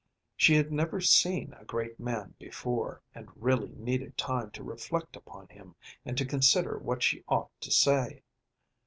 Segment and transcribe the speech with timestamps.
[0.35, 5.47] She had never seen a great man before, and really needed time to reflect upon
[5.49, 8.23] him and to consider what she ought to say.